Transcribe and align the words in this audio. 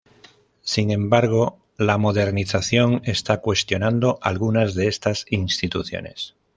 Sin 0.63 0.89
embargo, 0.89 1.59
la 1.77 1.99
modernización 1.99 3.03
está 3.05 3.37
cuestionando 3.39 4.17
algunas 4.23 4.73
de 4.73 4.87
estas 4.87 5.25
instituciones. 5.29 6.33